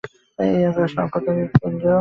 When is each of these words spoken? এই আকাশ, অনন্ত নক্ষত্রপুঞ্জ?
এই 0.39 0.61
আকাশ, 0.69 0.91
অনন্ত 0.93 1.15
নক্ষত্রপুঞ্জ? 1.27 1.83